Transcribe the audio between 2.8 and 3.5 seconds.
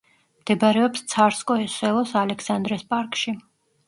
პარკში.